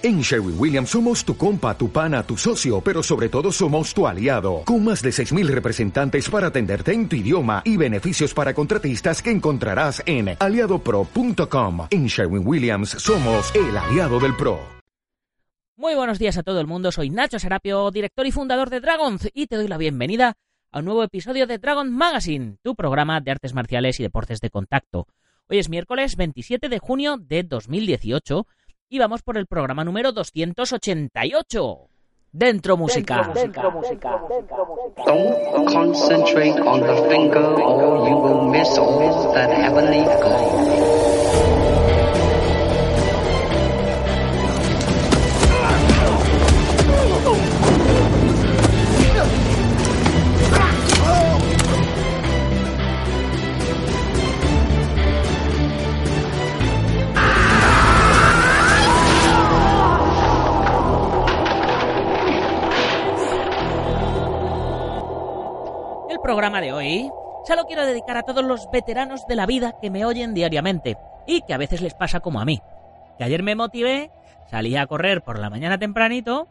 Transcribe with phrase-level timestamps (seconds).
[0.00, 4.06] En Sherwin Williams somos tu compa, tu pana, tu socio, pero sobre todo somos tu
[4.06, 9.20] aliado, con más de 6.000 representantes para atenderte en tu idioma y beneficios para contratistas
[9.20, 11.88] que encontrarás en aliadopro.com.
[11.90, 14.60] En Sherwin Williams somos el aliado del PRO.
[15.74, 19.28] Muy buenos días a todo el mundo, soy Nacho Serapio, director y fundador de Dragons,
[19.34, 20.36] y te doy la bienvenida
[20.70, 24.50] a un nuevo episodio de Dragon Magazine, tu programa de artes marciales y deportes de
[24.50, 25.08] contacto.
[25.48, 28.46] Hoy es miércoles 27 de junio de 2018
[28.88, 31.88] y vamos por el programa número 288.
[32.30, 33.30] Dentro música.
[33.34, 34.20] Dentro, música.
[35.06, 42.07] Don't concentrate on the finger or you will miss all that heavenly gold.
[66.28, 67.10] Programa de hoy
[67.46, 70.98] se lo quiero dedicar a todos los veteranos de la vida que me oyen diariamente
[71.26, 72.60] y que a veces les pasa como a mí.
[73.16, 74.10] Que ayer me motivé,
[74.50, 76.46] salí a correr por la mañana tempranito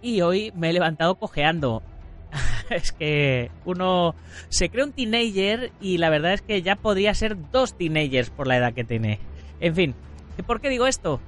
[0.00, 1.82] y hoy me he levantado cojeando.
[2.70, 4.14] es que uno
[4.48, 8.46] se cree un teenager y la verdad es que ya podría ser dos teenagers por
[8.46, 9.18] la edad que tiene.
[9.60, 9.94] En fin,
[10.46, 11.20] ¿por qué digo esto?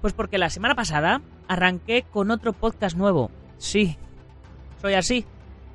[0.00, 3.32] Pues porque la semana pasada arranqué con otro podcast nuevo.
[3.58, 3.98] Sí,
[4.80, 5.26] soy así.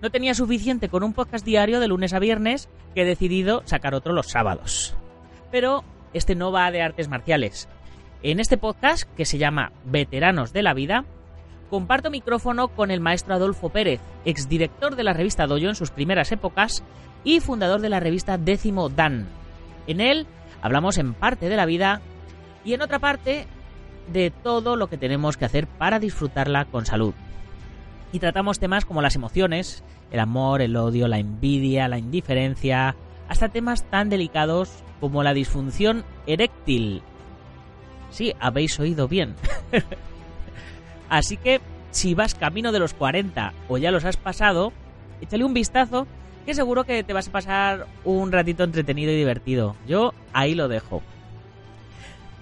[0.01, 3.93] No tenía suficiente con un podcast diario de lunes a viernes que he decidido sacar
[3.93, 4.95] otro los sábados.
[5.51, 7.69] Pero este no va de artes marciales.
[8.23, 11.05] En este podcast, que se llama Veteranos de la Vida,
[11.69, 16.31] comparto micrófono con el maestro Adolfo Pérez, exdirector de la revista Doyo en sus primeras
[16.31, 16.83] épocas
[17.23, 19.27] y fundador de la revista Décimo Dan.
[19.85, 20.25] En él
[20.63, 22.01] hablamos en parte de la vida
[22.65, 23.45] y en otra parte
[24.11, 27.13] de todo lo que tenemos que hacer para disfrutarla con salud.
[28.11, 32.95] Y tratamos temas como las emociones, el amor, el odio, la envidia, la indiferencia,
[33.27, 37.01] hasta temas tan delicados como la disfunción eréctil.
[38.09, 39.35] Sí, habéis oído bien.
[41.09, 41.61] Así que
[41.91, 44.73] si vas camino de los 40 o ya los has pasado,
[45.21, 46.07] échale un vistazo
[46.45, 49.75] que seguro que te vas a pasar un ratito entretenido y divertido.
[49.87, 51.01] Yo ahí lo dejo.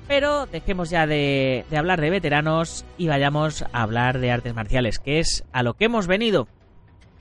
[0.09, 4.97] Pero dejemos ya de, de, hablar de veteranos y vayamos a hablar de artes marciales,
[4.97, 6.47] que es a lo que hemos venido.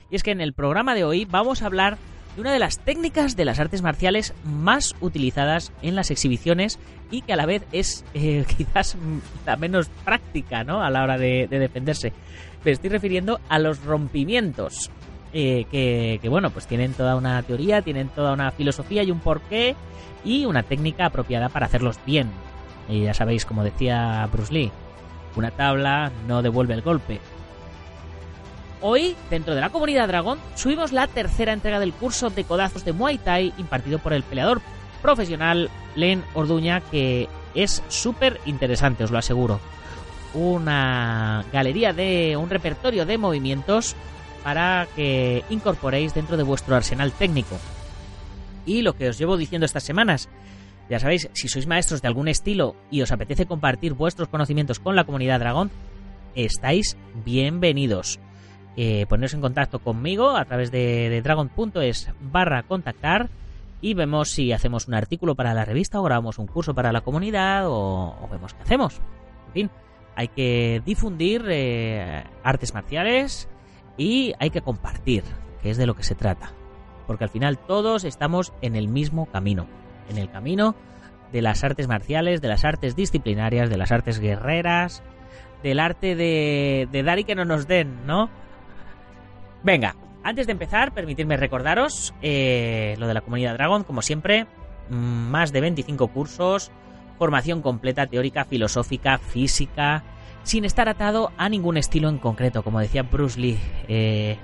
[0.09, 1.99] Y es que en el programa de hoy vamos a hablar
[2.33, 6.79] de una de las técnicas de las artes marciales más utilizadas en las exhibiciones
[7.11, 8.97] y que a la vez es eh, quizás
[9.45, 10.81] la menos práctica ¿no?
[10.81, 12.11] a la hora de, de, defenderse.
[12.65, 14.89] Me estoy refiriendo a los rompimientos.
[15.31, 19.19] Eh, que, que, bueno, pues tienen toda una teoría, tienen toda una filosofía y un
[19.19, 19.75] porqué
[20.25, 22.31] y una técnica apropiada para hacerlos bien.
[22.89, 24.71] Y ya sabéis, como decía Bruce Lee,
[25.35, 27.21] una tabla no devuelve el golpe.
[28.81, 32.93] Hoy, dentro de la comunidad Dragón, subimos la tercera entrega del curso de codazos de
[32.93, 34.61] Muay Thai impartido por el peleador
[35.01, 39.59] profesional Len Orduña, que es súper interesante, os lo aseguro.
[40.33, 43.95] Una galería de un repertorio de movimientos
[44.43, 47.57] para que incorporéis dentro de vuestro arsenal técnico.
[48.65, 50.29] Y lo que os llevo diciendo estas semanas,
[50.89, 54.95] ya sabéis, si sois maestros de algún estilo y os apetece compartir vuestros conocimientos con
[54.95, 55.69] la comunidad Dragón,
[56.35, 58.19] estáis bienvenidos.
[58.75, 63.29] Eh, poneros en contacto conmigo a través de, dragon.es barra contactar
[63.81, 67.01] y vemos si hacemos un artículo para la revista o grabamos un curso para la
[67.01, 68.99] comunidad o, o vemos qué hacemos.
[69.47, 69.71] En fin,
[70.15, 73.47] hay que difundir eh, artes marciales
[73.97, 75.23] y hay que compartir,
[75.61, 76.51] que es de lo que se trata.
[77.07, 79.67] Porque al final todos estamos en el mismo camino,
[80.09, 80.75] en el camino
[81.31, 85.03] de las artes marciales, de las artes disciplinarias, de las artes guerreras,
[85.63, 88.29] del arte de, de dar y que no nos den, ¿no?
[89.63, 94.47] Venga, antes de empezar, permitidme recordaros eh, lo de la comunidad Dragon, como siempre,
[94.89, 96.71] más de 25 cursos,
[97.17, 100.03] formación completa teórica, filosófica, física,
[100.43, 104.37] sin estar atado a ningún estilo en concreto, como decía Bruce Lee, eh,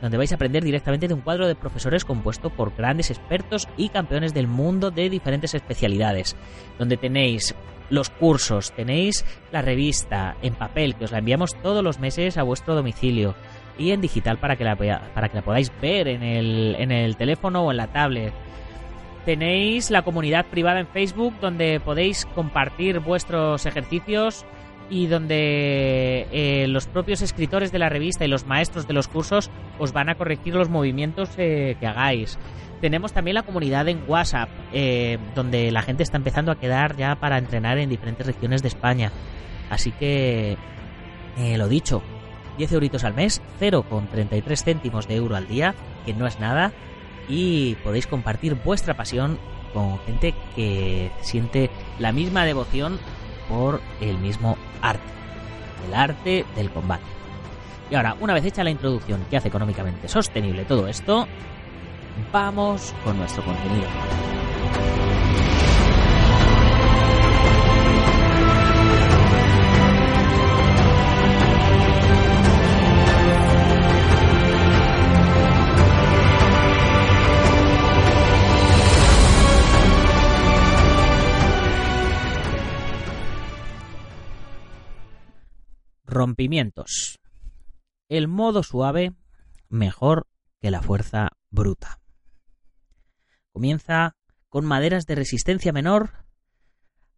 [0.00, 3.88] donde vais a aprender directamente de un cuadro de profesores compuesto por grandes expertos y
[3.90, 6.36] campeones del mundo de diferentes especialidades,
[6.78, 7.54] donde tenéis
[7.90, 12.44] los cursos, tenéis la revista en papel, que os la enviamos todos los meses a
[12.44, 13.34] vuestro domicilio,
[13.78, 17.16] y en digital para que la, para que la podáis ver en el, en el
[17.16, 18.32] teléfono o en la tablet.
[19.24, 24.46] Tenéis la comunidad privada en Facebook donde podéis compartir vuestros ejercicios
[24.90, 29.50] y donde eh, los propios escritores de la revista y los maestros de los cursos
[29.78, 32.38] os van a corregir los movimientos eh, que hagáis.
[32.80, 37.14] Tenemos también la comunidad en WhatsApp, eh, donde la gente está empezando a quedar ya
[37.14, 39.12] para entrenar en diferentes regiones de España.
[39.68, 40.56] Así que,
[41.36, 42.02] eh, lo dicho,
[42.56, 45.74] 10 euritos al mes, 0,33 céntimos de euro al día,
[46.06, 46.72] que no es nada,
[47.28, 49.38] y podéis compartir vuestra pasión
[49.74, 52.98] con gente que siente la misma devoción
[53.48, 55.02] por el mismo arte,
[55.86, 57.04] el arte del combate.
[57.90, 61.26] Y ahora, una vez hecha la introducción que hace económicamente sostenible todo esto,
[62.32, 63.88] vamos con nuestro contenido.
[86.20, 87.18] Rompimientos.
[88.10, 89.14] El modo suave
[89.70, 90.26] mejor
[90.60, 92.02] que la fuerza bruta.
[93.52, 94.18] Comienza
[94.50, 96.26] con maderas de resistencia menor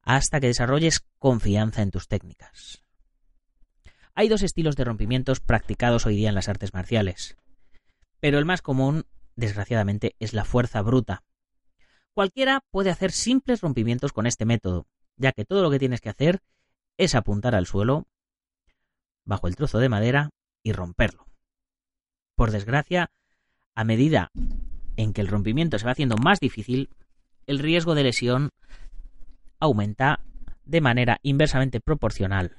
[0.03, 2.85] hasta que desarrolles confianza en tus técnicas.
[4.15, 7.37] Hay dos estilos de rompimientos practicados hoy día en las artes marciales,
[8.21, 11.25] pero el más común, desgraciadamente, es la fuerza bruta.
[12.15, 16.11] Cualquiera puede hacer simples rompimientos con este método, ya que todo lo que tienes que
[16.11, 16.41] hacer
[16.99, 18.07] es apuntar al suelo
[19.25, 20.31] bajo el trozo de madera
[20.63, 21.27] y romperlo.
[22.37, 23.11] Por desgracia,
[23.75, 24.31] a medida
[24.97, 26.91] en que el rompimiento se va haciendo más difícil,
[27.47, 28.51] el riesgo de lesión
[29.59, 30.21] aumenta
[30.65, 32.57] de manera inversamente proporcional.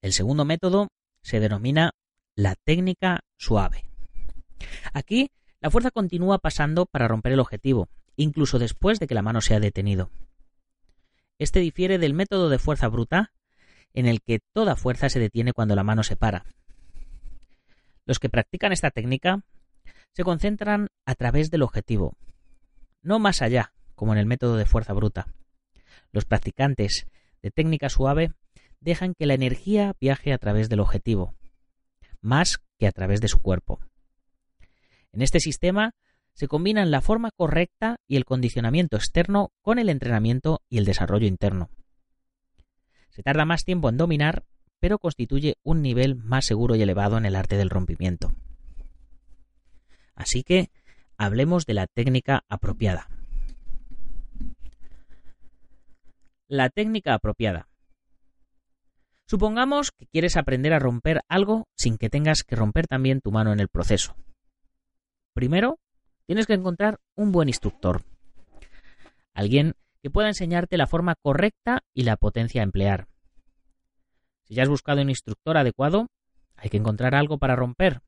[0.00, 0.88] El segundo método
[1.22, 1.92] se denomina
[2.34, 3.84] la técnica suave.
[4.92, 5.30] Aquí,
[5.60, 9.54] la fuerza continúa pasando para romper el objetivo, incluso después de que la mano se
[9.54, 10.10] ha detenido.
[11.38, 13.32] Este difiere del método de fuerza bruta,
[13.94, 16.44] en el que toda fuerza se detiene cuando la mano se para.
[18.04, 19.44] Los que practican esta técnica
[20.12, 22.16] se concentran a través del objetivo,
[23.02, 25.26] no más allá, como en el método de fuerza bruta.
[26.10, 27.06] Los practicantes
[27.42, 28.32] de técnica suave
[28.80, 31.34] dejan que la energía viaje a través del objetivo,
[32.20, 33.80] más que a través de su cuerpo.
[35.12, 35.94] En este sistema
[36.34, 41.26] se combinan la forma correcta y el condicionamiento externo con el entrenamiento y el desarrollo
[41.26, 41.70] interno.
[43.12, 44.44] Se tarda más tiempo en dominar,
[44.80, 48.32] pero constituye un nivel más seguro y elevado en el arte del rompimiento.
[50.14, 50.70] Así que
[51.18, 53.08] hablemos de la técnica apropiada.
[56.48, 57.68] La técnica apropiada.
[59.26, 63.52] Supongamos que quieres aprender a romper algo sin que tengas que romper también tu mano
[63.52, 64.16] en el proceso.
[65.34, 65.78] Primero,
[66.26, 68.04] tienes que encontrar un buen instructor.
[69.34, 73.08] Alguien que pueda enseñarte la forma correcta y la potencia a emplear.
[74.42, 76.08] Si ya has buscado un instructor adecuado,
[76.56, 78.02] hay que encontrar algo para romper.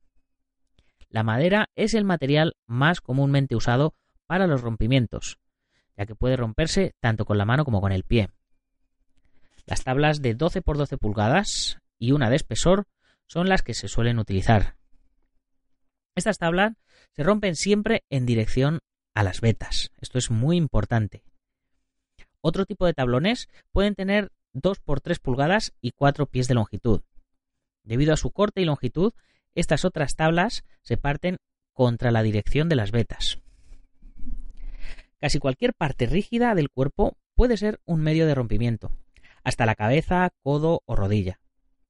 [1.09, 3.95] La madera es el material más comúnmente usado
[4.27, 5.39] para los rompimientos,
[5.95, 8.29] ya que puede romperse tanto con la mano como con el pie.
[9.65, 12.85] Las tablas de 12 por 12 pulgadas y una de espesor
[13.27, 14.75] son las que se suelen utilizar.
[16.15, 16.73] Estas tablas
[17.13, 18.79] se rompen siempre en dirección
[19.13, 19.91] a las vetas.
[19.99, 21.23] Esto es muy importante.
[22.47, 27.01] Otro tipo de tablones pueden tener 2 por 3 pulgadas y 4 pies de longitud.
[27.81, 29.13] Debido a su corte y longitud,
[29.55, 31.37] estas otras tablas se parten
[31.73, 33.39] contra la dirección de las vetas.
[35.19, 38.95] Casi cualquier parte rígida del cuerpo puede ser un medio de rompimiento,
[39.43, 41.39] hasta la cabeza, codo o rodilla.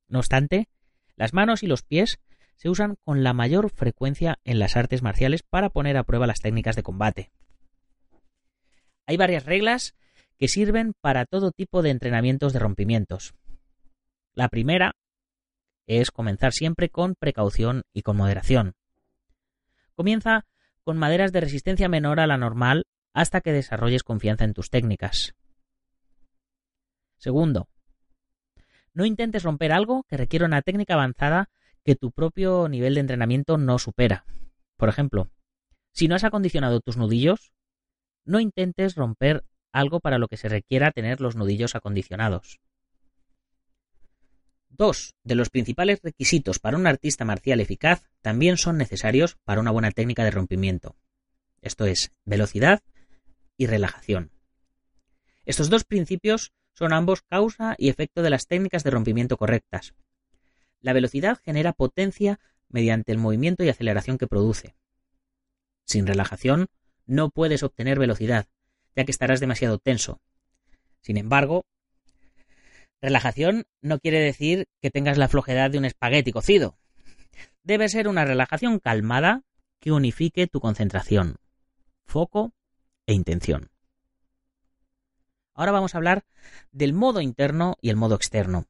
[0.07, 0.69] No obstante,
[1.17, 2.21] las manos y los pies
[2.55, 6.39] se usan con la mayor frecuencia en las artes marciales para poner a prueba las
[6.39, 7.33] técnicas de combate.
[9.05, 9.95] Hay varias reglas
[10.37, 13.33] que sirven para todo tipo de entrenamientos de rompimientos.
[14.33, 14.95] La primera
[15.87, 18.75] es comenzar siempre con precaución y con moderación.
[19.95, 20.45] Comienza
[20.83, 25.35] con maderas de resistencia menor a la normal hasta que desarrolles confianza en tus técnicas.
[27.17, 27.69] Segundo,
[28.93, 31.49] no intentes romper algo que requiera una técnica avanzada
[31.83, 34.25] que tu propio nivel de entrenamiento no supera.
[34.75, 35.29] Por ejemplo,
[35.91, 37.53] si no has acondicionado tus nudillos,
[38.25, 42.59] no intentes romper algo para lo que se requiera tener los nudillos acondicionados.
[44.69, 49.71] Dos de los principales requisitos para un artista marcial eficaz también son necesarios para una
[49.71, 50.95] buena técnica de rompimiento.
[51.61, 52.83] Esto es, velocidad
[53.57, 54.31] y relajación.
[55.45, 59.93] Estos dos principios son ambos causa y efecto de las técnicas de rompimiento correctas.
[60.79, 62.39] La velocidad genera potencia
[62.69, 64.75] mediante el movimiento y aceleración que produce.
[65.85, 66.67] Sin relajación
[67.05, 68.47] no puedes obtener velocidad,
[68.95, 70.21] ya que estarás demasiado tenso.
[71.01, 71.65] Sin embargo,
[73.01, 76.77] relajación no quiere decir que tengas la flojedad de un espagueti cocido.
[77.63, 79.43] Debe ser una relajación calmada
[79.79, 81.35] que unifique tu concentración,
[82.05, 82.53] foco
[83.05, 83.69] e intención.
[85.53, 86.25] Ahora vamos a hablar
[86.71, 88.65] del modo interno y el modo externo.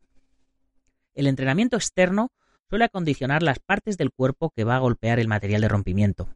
[1.13, 2.31] El entrenamiento externo
[2.69, 6.27] suele acondicionar las partes del cuerpo que va a golpear el material de rompimiento.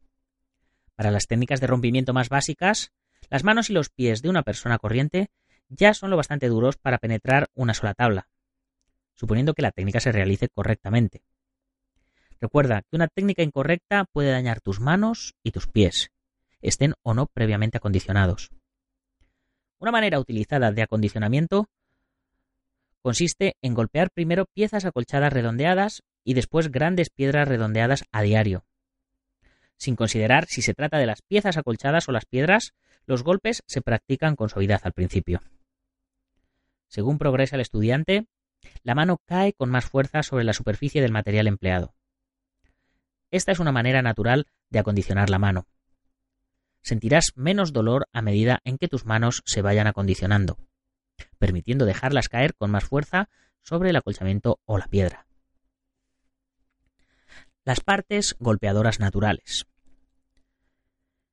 [0.95, 2.91] Para las técnicas de rompimiento más básicas,
[3.29, 5.29] las manos y los pies de una persona corriente
[5.69, 8.27] ya son lo bastante duros para penetrar una sola tabla,
[9.13, 11.23] suponiendo que la técnica se realice correctamente.
[12.41, 16.11] Recuerda que una técnica incorrecta puede dañar tus manos y tus pies,
[16.61, 18.51] estén o no previamente acondicionados.
[19.77, 21.69] Una manera utilizada de acondicionamiento
[23.01, 28.65] consiste en golpear primero piezas acolchadas redondeadas y después grandes piedras redondeadas a diario.
[29.77, 32.73] Sin considerar si se trata de las piezas acolchadas o las piedras,
[33.09, 35.41] los golpes se practican con suavidad al principio.
[36.87, 38.27] Según progresa el estudiante,
[38.83, 41.93] la mano cae con más fuerza sobre la superficie del material empleado.
[43.31, 45.67] Esta es una manera natural de acondicionar la mano
[46.81, 50.57] sentirás menos dolor a medida en que tus manos se vayan acondicionando,
[51.37, 53.29] permitiendo dejarlas caer con más fuerza
[53.61, 55.27] sobre el acolchamiento o la piedra.
[57.65, 59.65] Las partes golpeadoras naturales.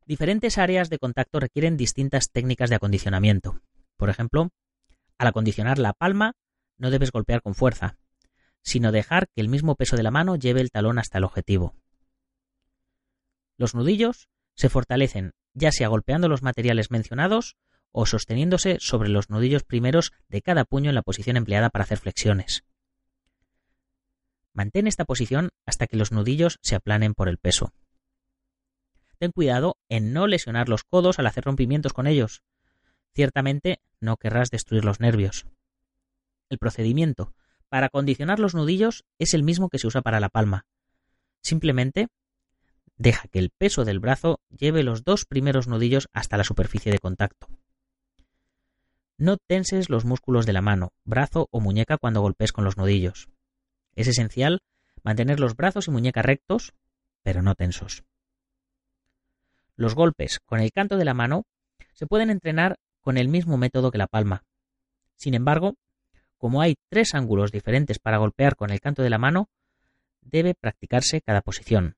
[0.06, 3.60] Diferentes áreas de contacto requieren distintas técnicas de acondicionamiento.
[3.96, 4.50] Por ejemplo,
[5.18, 6.34] al acondicionar la palma,
[6.78, 7.98] no debes golpear con fuerza,
[8.62, 11.74] sino dejar que el mismo peso de la mano lleve el talón hasta el objetivo.
[13.58, 17.56] Los nudillos se fortalecen ya sea golpeando los materiales mencionados
[17.90, 21.98] o sosteniéndose sobre los nudillos primeros de cada puño en la posición empleada para hacer
[21.98, 22.64] flexiones.
[24.52, 27.72] Mantén esta posición hasta que los nudillos se aplanen por el peso.
[29.18, 32.42] Ten cuidado en no lesionar los codos al hacer rompimientos con ellos.
[33.14, 35.46] Ciertamente no querrás destruir los nervios.
[36.48, 37.32] El procedimiento
[37.68, 40.66] para condicionar los nudillos es el mismo que se usa para la palma.
[41.42, 42.08] Simplemente
[42.98, 46.98] Deja que el peso del brazo lleve los dos primeros nudillos hasta la superficie de
[46.98, 47.48] contacto.
[49.18, 53.28] No tenses los músculos de la mano, brazo o muñeca cuando golpees con los nudillos.
[53.94, 54.62] Es esencial
[55.02, 56.72] mantener los brazos y muñeca rectos,
[57.22, 58.02] pero no tensos.
[59.76, 61.44] Los golpes con el canto de la mano
[61.92, 64.44] se pueden entrenar con el mismo método que la palma.
[65.14, 65.76] Sin embargo,
[66.38, 69.48] como hay tres ángulos diferentes para golpear con el canto de la mano,
[70.22, 71.96] debe practicarse cada posición.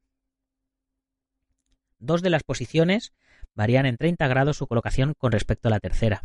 [1.98, 3.12] Dos de las posiciones
[3.54, 6.22] varían en 30 grados su colocación con respecto a la tercera,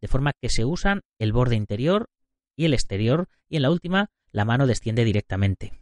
[0.00, 2.08] de forma que se usan el borde interior
[2.56, 5.78] y el exterior y en la última la mano desciende directamente.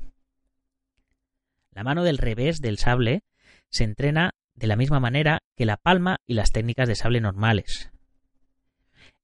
[1.71, 3.23] La mano del revés del sable
[3.71, 7.91] se entrena de la misma manera que la palma y las técnicas de sable normales,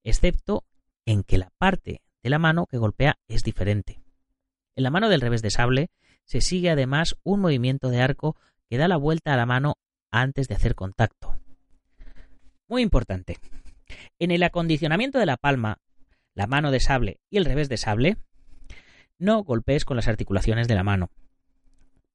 [0.05, 0.65] excepto
[1.07, 4.03] en que la parte de la mano que golpea es diferente.
[4.77, 5.91] En la mano del revés de sable
[6.25, 8.37] se sigue además un movimiento de arco
[8.69, 9.75] que da la vuelta a la mano
[10.11, 11.39] antes de hacer contacto.
[12.69, 13.39] Muy importante.
[14.19, 15.79] En el acondicionamiento de la palma,
[16.35, 18.17] la mano de sable y el revés de sable,
[19.19, 21.11] no golpees con las articulaciones de la mano,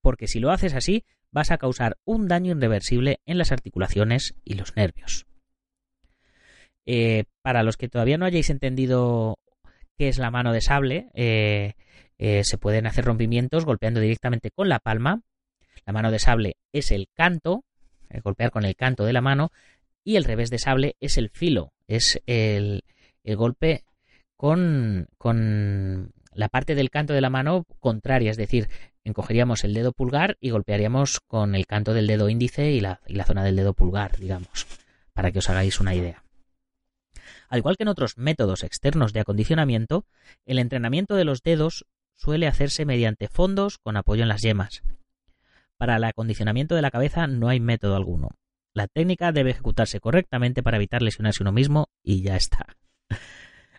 [0.01, 1.03] porque si lo haces así
[1.35, 5.27] vas a causar un daño irreversible en las articulaciones y los nervios.
[6.85, 9.37] Eh, para los que todavía no hayáis entendido
[9.97, 11.73] qué es la mano de sable, eh,
[12.17, 15.23] eh, se pueden hacer rompimientos golpeando directamente con la palma.
[15.85, 17.65] La mano de sable es el canto
[18.23, 19.51] golpear con el canto de la mano,
[20.05, 22.85] y el revés de sable es el filo, es el,
[23.25, 23.83] golpe
[24.37, 28.69] con, con la parte del canto de la mano contraria, es decir,
[29.05, 33.43] encogeríamos el dedo pulgar y golpearíamos con el canto del dedo índice y la, zona
[33.43, 34.67] del dedo pulgar, digamos,
[35.13, 36.23] para que os hagáis una idea.
[37.47, 40.05] Al igual que en otros métodos externos de acondicionamiento,
[40.45, 41.85] el entrenamiento de los dedos
[42.15, 44.81] suele hacerse mediante fondos con apoyo en las yemas.
[45.77, 48.31] Para el acondicionamiento de la cabeza no hay método alguno.
[48.73, 52.75] La técnica debe ejecutarse correctamente para evitar lesionarse uno mismo y ya está.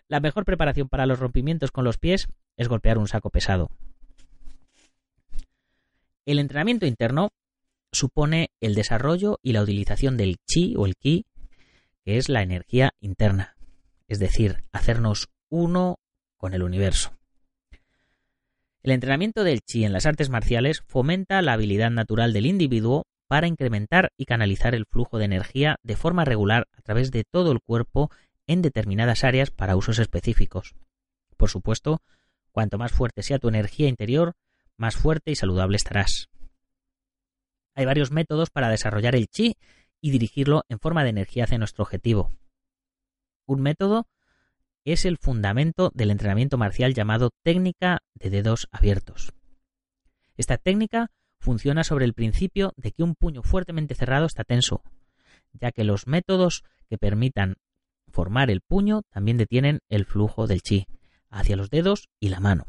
[0.07, 3.69] La mejor preparación para los rompimientos con los pies es golpear un saco pesado.
[6.27, 7.29] El entrenamiento interno
[7.93, 11.25] supone el desarrollo y la utilización del chi o el ki,
[12.03, 13.55] que es la energía interna,
[14.09, 15.99] es decir, hacernos uno
[16.35, 17.17] con el universo.
[18.83, 23.47] El entrenamiento del chi en las artes marciales fomenta la habilidad natural del individuo para
[23.47, 27.61] incrementar y canalizar el flujo de energía de forma regular a través de todo el
[27.61, 28.11] cuerpo
[28.47, 30.75] en determinadas áreas para usos específicos.
[31.37, 32.01] Por supuesto,
[32.51, 34.35] cuanto más fuerte sea tu energía interior,
[34.77, 36.29] más fuerte y saludable estarás.
[37.75, 39.57] Hay varios métodos para desarrollar el chi
[40.01, 42.31] y dirigirlo en forma de energía hacia nuestro objetivo.
[43.45, 44.07] Un método
[44.85, 49.33] es el fundamento del entrenamiento marcial llamado técnica de dedos abiertos.
[50.37, 54.81] Esta técnica funciona sobre el principio de que un puño fuertemente cerrado está tenso,
[55.53, 57.55] ya que los métodos que permitan
[58.07, 60.87] formar el puño también detienen el flujo del chi
[61.29, 62.65] hacia los dedos y la mano.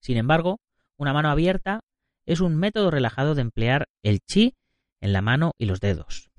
[0.00, 0.60] Sin embargo,
[0.98, 1.80] una mano abierta
[2.26, 4.54] es un método relajado de emplear el chi
[5.00, 6.30] en la mano y los dedos.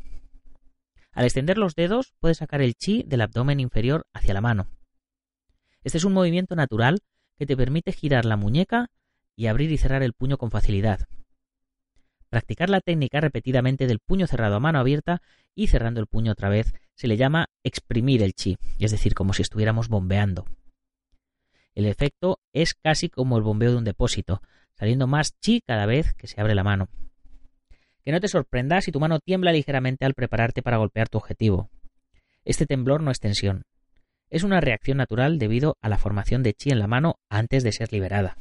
[1.12, 4.68] Al extender los dedos puedes sacar el chi del abdomen inferior hacia la mano.
[5.84, 7.00] Este es un movimiento natural
[7.38, 8.92] que te permite girar la muñeca
[9.36, 11.08] y abrir y cerrar el puño con facilidad.
[12.30, 15.22] Practicar la técnica repetidamente del puño cerrado a mano abierta
[15.56, 19.34] y cerrando el puño otra vez se le llama exprimir el chi, es decir, como
[19.34, 20.46] si estuviéramos bombeando.
[21.80, 24.42] El efecto es casi como el bombeo de un depósito,
[24.74, 26.90] saliendo más chi cada vez que se abre la mano.
[28.04, 31.70] Que no te sorprenda si tu mano tiembla ligeramente al prepararte para golpear tu objetivo.
[32.44, 33.64] Este temblor no es tensión.
[34.30, 37.72] Es una reacción natural debido a la formación de chi en la mano antes de
[37.72, 38.38] ser liberada.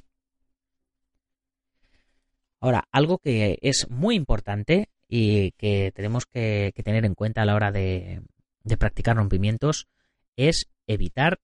[2.59, 7.54] Ahora, algo que es muy importante y que tenemos que, tener en cuenta a la
[7.54, 8.21] hora de,
[8.64, 9.87] de practicar rompimientos
[10.35, 11.38] es evitar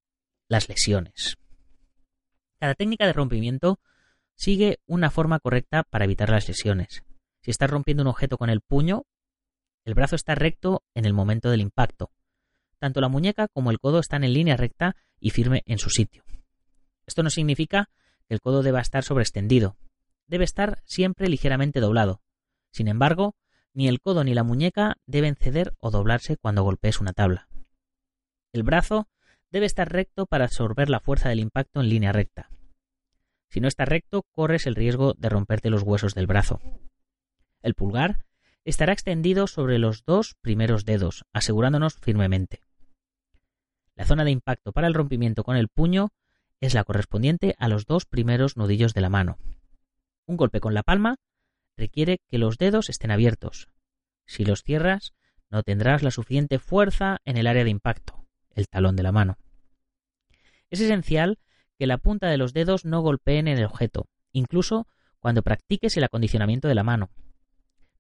[0.49, 1.37] las lesiones.
[2.65, 3.79] Cada técnica de rompimiento
[4.37, 7.05] sigue una forma correcta para evitar las lesiones.
[7.43, 9.03] Si estás rompiendo un objeto con el puño,
[9.85, 12.11] el brazo está recto en el momento del impacto.
[12.79, 16.25] Tanto la muñeca como el codo están en línea recta y firme en su sitio.
[17.05, 17.91] Esto no significa
[18.27, 19.77] que el codo deba estar sobreextendido,
[20.27, 22.23] debe estar siempre ligeramente doblado.
[22.73, 23.37] Sin embargo,
[23.75, 27.47] ni el codo ni la muñeca deben ceder o doblarse cuando golpees una tabla.
[28.55, 29.07] El brazo
[29.55, 32.51] debe estar recto para absorber la fuerza del impacto en línea recta.
[33.49, 36.61] Si no está recto, corres el riesgo de romperte los huesos del brazo.
[37.63, 38.25] El pulgar
[38.65, 42.63] estará extendido sobre los dos primeros dedos, asegurándonos firmemente.
[43.95, 46.09] La zona de impacto para el rompimiento con el puño
[46.61, 49.39] es la correspondiente a los dos primeros nudillos de la mano.
[50.27, 51.15] Un golpe con la palma
[51.77, 53.69] requiere que los dedos estén abiertos.
[54.27, 55.15] Si los cierras,
[55.49, 59.39] no tendrás la suficiente fuerza en el área de impacto, el talón de la mano.
[60.75, 61.39] Es esencial
[61.79, 64.89] que la punta de los dedos no golpeen en el objeto, incluso
[65.21, 67.11] cuando practiques el acondicionamiento de la mano.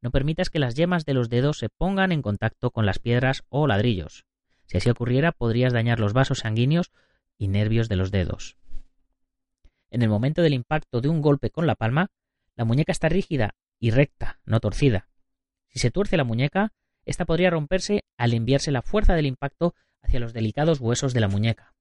[0.00, 3.44] No permitas que las yemas de los dedos se pongan en contacto con las piedras
[3.48, 4.24] o ladrillos.
[4.66, 6.90] Si así ocurriera, podrías dañar los vasos sanguíneos
[7.38, 8.56] y nervios de los dedos.
[9.88, 12.10] En el momento del impacto de un golpe con la palma,
[12.56, 15.08] la muñeca está rígida y recta, no torcida.
[15.68, 16.72] Si se tuerce la muñeca,
[17.04, 21.28] ésta podría romperse al enviarse la fuerza del impacto hacia los delicados huesos de la
[21.28, 21.73] muñeca.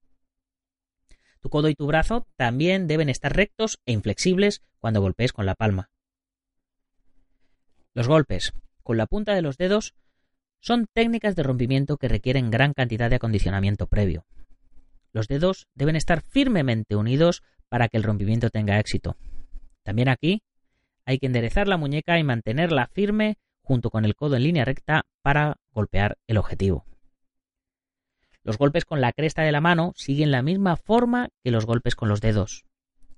[1.44, 5.56] Tu codo y tu brazo también deben estar rectos e inflexibles cuando golpees con la
[5.56, 5.90] palma.
[7.94, 9.94] Los golpes con la punta de los dedos
[10.62, 14.26] son técnicas de rompimiento que requieren gran cantidad de acondicionamiento previo.
[15.12, 19.18] Los dedos deben estar firmemente unidos para que el rompimiento tenga éxito.
[19.84, 20.44] También aquí
[21.04, 25.06] hay que enderezar la muñeca y mantenerla firme junto con el codo en línea recta
[25.22, 26.86] para golpear el objetivo.
[28.44, 31.96] Los golpes con la cresta de la mano siguen la misma forma que los golpes
[31.96, 32.66] con los dedos.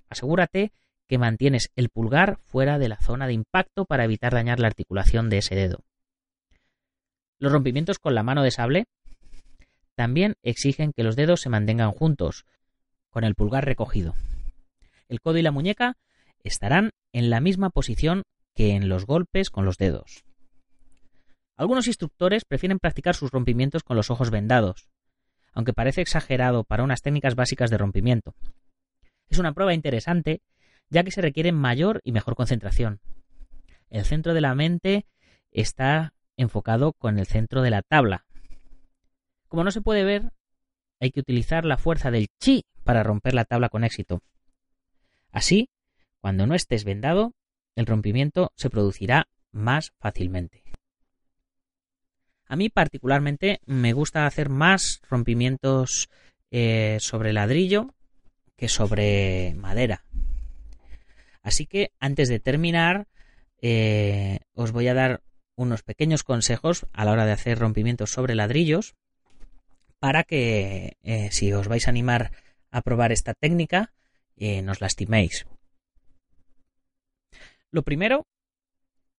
[0.10, 0.72] Asegúrate
[1.08, 5.30] que mantienes el pulgar fuera de la zona de impacto para evitar dañar la articulación
[5.30, 5.84] de ese dedo.
[7.40, 8.86] Los rompimientos con la mano de sable
[9.96, 12.46] también exigen que los dedos se mantengan juntos,
[13.10, 14.16] con el pulgar recogido
[15.10, 15.98] el codo y la muñeca
[16.44, 20.24] estarán en la misma posición que en los golpes con los dedos.
[21.58, 24.90] Algunos instructores prefieren practicar sus rompimientos con los ojos vendados,
[25.56, 28.36] aunque parece exagerado para unas técnicas básicas de rompimiento.
[29.30, 30.42] Es una prueba interesante,
[30.90, 33.00] ya que se requiere mayor y mejor concentración.
[33.90, 35.06] El centro de la mente
[35.52, 38.26] está enfocado con el centro de la tabla.
[39.48, 40.34] Como no se puede ver,
[41.00, 44.22] hay que utilizar la fuerza del chi para romper la tabla con éxito.
[45.32, 45.70] Así,
[46.20, 47.34] cuando no estés vendado,
[47.76, 50.64] el rompimiento se producirá más fácilmente.
[52.48, 56.10] A mí particularmente me gusta hacer más rompimientos
[56.52, 57.94] eh, sobre ladrillo
[58.56, 60.04] que sobre madera.
[61.42, 63.08] Así que antes de terminar,
[63.62, 65.22] eh, os voy a dar
[65.56, 68.96] unos pequeños consejos a la hora de hacer rompimientos sobre ladrillos
[70.00, 72.32] para que eh, si os vais a animar
[72.72, 73.94] a probar esta técnica,
[74.38, 75.46] eh, nos lastiméis.
[77.72, 78.28] Lo primero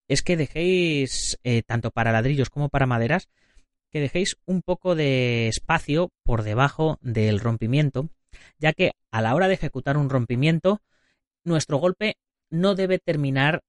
[0.07, 3.29] es que dejéis, eh, tanto para ladrillos como para maderas,
[3.91, 8.09] que dejéis un poco de espacio por debajo del rompimiento,
[8.59, 10.81] ya que a la hora de ejecutar un rompimiento,
[11.43, 12.17] nuestro golpe
[12.49, 13.63] no debe terminar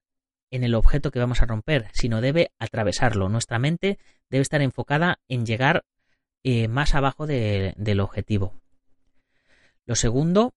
[0.50, 3.28] en el objeto que vamos a romper, sino debe atravesarlo.
[3.28, 3.98] Nuestra mente
[4.30, 5.84] debe estar enfocada en llegar
[6.42, 8.54] eh, más abajo del objetivo.
[9.84, 10.54] Lo segundo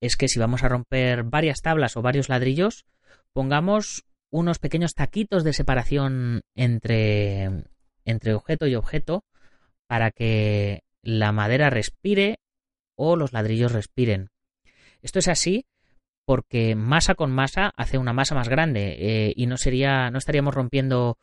[0.00, 2.84] es que si vamos a romper varias tablas o varios ladrillos,
[3.32, 7.66] pongamos unos pequeños taquitos de separación entre,
[8.04, 9.24] entre objeto y objeto
[9.86, 12.40] para que la madera respire
[12.96, 14.30] o los ladrillos respiren.
[15.02, 15.66] Esto es así
[16.24, 20.52] porque masa con masa hace una masa más grande eh, y no sería, no estaríamos
[20.52, 21.16] rompiendo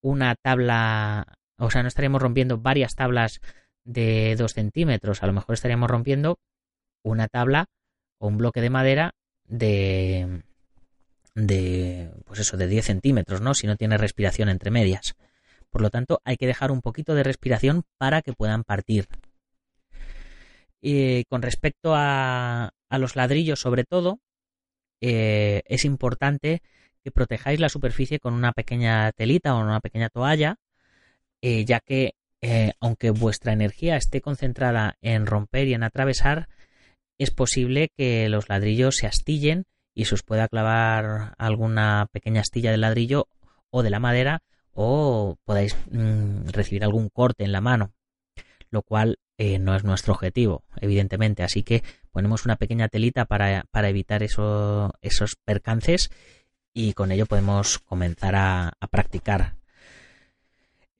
[0.00, 3.40] una tabla, o sea, no estaríamos rompiendo varias tablas
[3.82, 6.38] de dos centímetros, a lo mejor estaríamos rompiendo
[7.02, 7.66] una tabla
[8.18, 9.14] o un bloque de madera
[9.48, 10.44] de,
[11.34, 13.54] de, pues eso, de 10 centímetros, ¿no?
[13.54, 15.14] Si no tiene respiración entre medias.
[15.70, 19.08] Por lo tanto, hay que dejar un poquito de respiración para que puedan partir.
[20.80, 24.20] Y con respecto a, a los ladrillos, sobre todo,
[25.00, 26.62] eh, es importante
[27.02, 30.56] que protejáis la superficie con una pequeña telita o una pequeña toalla,
[31.40, 36.48] eh, ya que eh, aunque vuestra energía esté concentrada en romper y en atravesar,
[37.18, 42.70] es posible que los ladrillos se astillen y se os pueda clavar alguna pequeña astilla
[42.70, 43.28] de ladrillo
[43.70, 44.42] o de la madera
[44.74, 47.92] o podáis mm, recibir algún corte en la mano,
[48.70, 49.18] lo cual
[49.58, 51.42] no es nuestro objetivo, evidentemente.
[51.42, 54.92] Así que ponemos una pequeña telita para, evitar esos
[55.44, 56.10] percances
[56.72, 59.56] y con ello podemos comenzar a, practicar.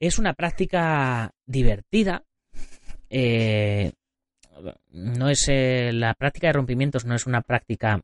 [0.00, 2.24] Es una práctica divertida.
[3.08, 3.92] Eh,
[4.90, 8.00] no es eh, la práctica de rompimientos no es una práctica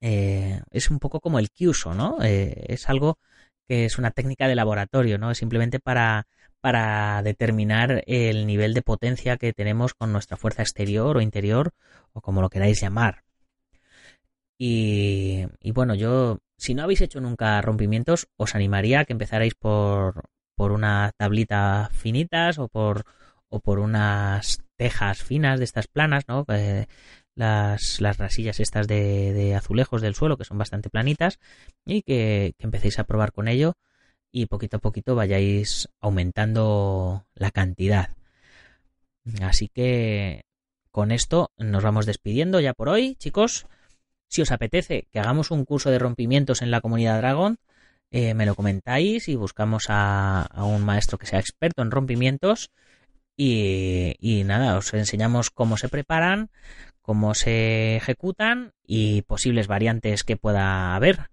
[0.00, 2.18] eh, es un poco como el Kyuso, ¿no?
[2.22, 3.18] es algo
[3.68, 5.30] que es una técnica de laboratorio, ¿no?
[5.32, 6.26] Es simplemente para
[6.66, 11.72] para determinar el nivel de potencia que tenemos con nuestra fuerza exterior o interior
[12.12, 13.22] o como lo queráis llamar.
[14.58, 20.24] Y, bueno, yo, si no habéis hecho nunca rompimientos, os animaría a que empezarais por,
[20.56, 23.04] por una tablita finitas o por,
[23.48, 26.44] o por unas tejas finas de estas planas, ¿no?
[27.36, 31.38] Las, las rasillas estas de, de, azulejos del suelo que son bastante planitas
[31.84, 33.74] y que, que empecéis a probar con ello
[34.32, 38.10] y poquito a poquito vayáis aumentando la cantidad.
[39.40, 40.42] Así que
[40.90, 43.66] con esto nos vamos despidiendo ya por hoy, chicos.
[44.28, 47.58] Si os apetece que hagamos un curso de rompimientos en la comunidad Dragon,
[48.10, 52.70] eh, me lo comentáis y buscamos a, un maestro que sea experto en rompimientos.
[53.36, 56.50] Y, y, nada, os enseñamos cómo se preparan,
[57.06, 61.30] cómo se ejecutan y posibles variantes que pueda haber.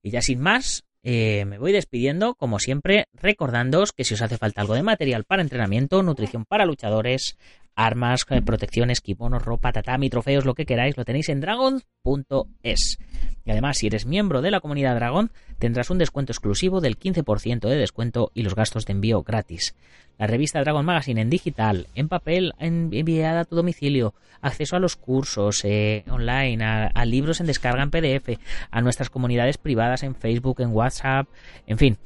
[0.00, 4.38] Y ya sin más, eh, me voy despidiendo, como siempre, recordándoos que si os hace
[4.38, 7.36] falta algo de material para entrenamiento, nutrición para luchadores,
[7.74, 12.98] armas, eh, protecciones, kimonos, ropa, tatami, trofeos, lo que queráis, lo tenéis en dragon.es.
[13.44, 17.68] Y además, si eres miembro de la comunidad Dragon, tendrás un descuento exclusivo del 15%
[17.68, 19.74] de descuento y los gastos de envío gratis.
[20.18, 24.96] La revista Dragon Magazine en digital, en papel, enviada a tu domicilio, acceso a los
[24.96, 28.38] cursos eh, online, a libros en descarga en PDF,
[28.70, 31.26] a nuestras comunidades privadas en Facebook, en WhatsApp,
[31.66, 31.98] en fin,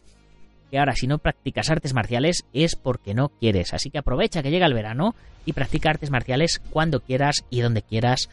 [0.74, 3.72] que ahora si no practicas artes marciales es porque no quieres.
[3.72, 5.14] Así que aprovecha que llega el verano
[5.46, 8.28] y practica artes marciales cuando quieras y donde quieras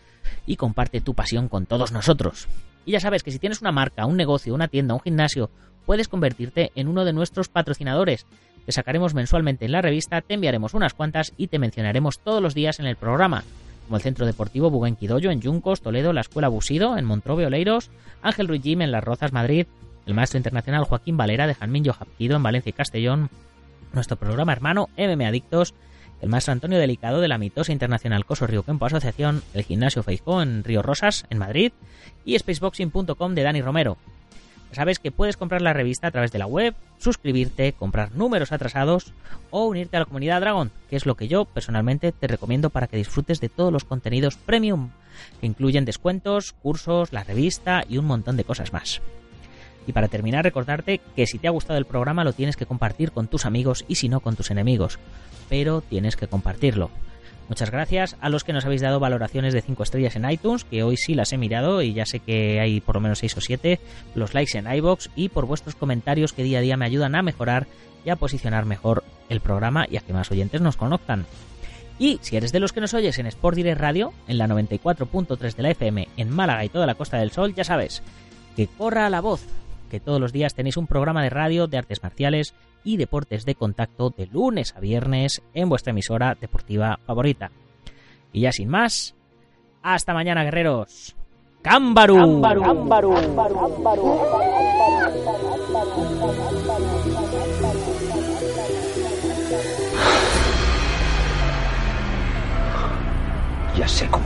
[0.48, 2.48] y comparte tu pasión con todos nosotros.
[2.84, 5.52] Y ya sabes que si tienes una marca, un negocio, una tienda, un gimnasio,
[5.86, 8.26] puedes convertirte en uno de nuestros patrocinadores.
[8.66, 12.56] Te sacaremos mensualmente en la revista, te enviaremos unas cuantas y te mencionaremos todos los
[12.56, 13.44] días en el programa
[13.86, 17.92] como el Centro Deportivo Buguenquidoyo en Yuncos, Toledo, la Escuela Busido en Montrove Oleiros,
[18.24, 19.68] Ángel Ruiz Jim en Las Rozas, Madrid,
[20.06, 23.30] el maestro internacional Joaquín Valera de Janminho Japquido en Valencia y Castellón,
[23.94, 25.74] nuestro programa hermano MM Adictos,
[26.22, 30.42] el maestro Antonio Delicado de la mitosa internacional Coso Río Campo Asociación, el gimnasio Facebook
[30.42, 31.72] en Río Rosas, en Madrid,
[32.26, 33.98] y spaceboxing.com de Dani Romero.
[34.72, 39.14] Sabes que puedes comprar la revista a través de la web, suscribirte, comprar números atrasados
[39.50, 42.88] o unirte a la comunidad Dragon, que es lo que yo personalmente te recomiendo para
[42.88, 44.92] que disfrutes de todos los contenidos premium,
[45.42, 49.02] que incluyen descuentos, cursos, la revista y un montón de cosas más.
[49.88, 53.12] Y para terminar, recordarte que si te ha gustado el programa lo tienes que compartir
[53.12, 55.00] con tus amigos y si no con tus enemigos.
[55.50, 56.92] Pero tienes que compartirlo.
[57.52, 60.84] Muchas gracias a los que nos habéis dado valoraciones de 5 estrellas en iTunes, que
[60.84, 63.42] hoy sí las he mirado y ya sé que hay por lo menos 6 o
[63.42, 63.80] 7,
[64.16, 67.24] los likes en iBox y por vuestros comentarios que día a día me ayudan a
[67.24, 67.68] mejorar
[68.06, 71.26] y a posicionar mejor el programa y a que más oyentes nos conozcan.
[72.00, 75.54] Y si eres de los que nos oyes en Sport Direct Radio, en la 94.3
[75.54, 78.02] de la FM en Málaga y toda la Costa del Sol, ya sabes,
[78.56, 79.46] que corra la voz
[79.92, 83.56] que todos los días tenéis un programa de radio de artes marciales y deportes de
[83.56, 87.52] contacto de lunes a viernes en vuestra emisora deportiva favorita.
[88.32, 89.14] Y ya sin más,
[89.84, 91.14] hasta mañana guerreros.
[91.62, 92.42] ¡Cámbaru!
[103.76, 104.26] Ya sé cómo.